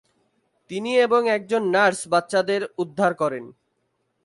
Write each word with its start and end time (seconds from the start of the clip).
তিনি 0.71 0.91
এবং 0.97 1.21
একজন 1.37 1.61
নার্স 1.75 1.99
বাচ্চাদের 2.13 2.61
উদ্ধার 2.77 3.11
করেন। 3.13 3.45